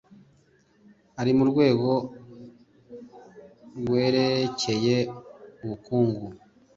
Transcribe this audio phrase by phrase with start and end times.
[1.21, 1.91] ari mu rwego
[3.79, 4.97] rwerekeye
[5.63, 6.25] ubukungu